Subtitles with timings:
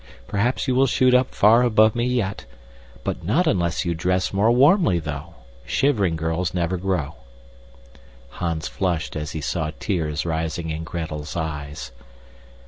[0.27, 2.45] Perhaps you will shoot up far above me yet,
[3.03, 5.35] but not unless you dress more warmly, though.
[5.63, 7.17] Shivering girls never grow."
[8.41, 11.91] Hans flushed as he saw tears rising in Gretel's eyes.